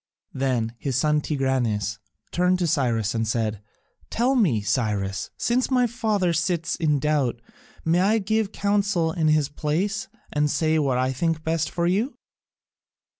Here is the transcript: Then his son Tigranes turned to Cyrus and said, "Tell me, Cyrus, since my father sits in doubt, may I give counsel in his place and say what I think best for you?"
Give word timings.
Then 0.33 0.73
his 0.79 0.95
son 0.95 1.21
Tigranes 1.21 1.99
turned 2.31 2.57
to 2.57 2.65
Cyrus 2.65 3.13
and 3.13 3.27
said, 3.27 3.61
"Tell 4.09 4.33
me, 4.33 4.61
Cyrus, 4.61 5.29
since 5.37 5.69
my 5.69 5.85
father 5.85 6.33
sits 6.33 6.75
in 6.75 6.97
doubt, 6.97 7.39
may 7.85 7.99
I 7.99 8.17
give 8.17 8.51
counsel 8.51 9.11
in 9.11 9.27
his 9.27 9.47
place 9.47 10.07
and 10.33 10.49
say 10.49 10.79
what 10.79 10.97
I 10.97 11.13
think 11.13 11.43
best 11.43 11.69
for 11.69 11.85
you?" 11.85 12.15